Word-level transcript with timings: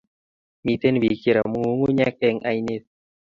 miten 0.65 0.95
pik 1.01 1.17
che 1.21 1.31
ramu 1.37 1.59
ngungunyek 1.63 2.15
en 2.29 2.35
ainet 2.49 2.83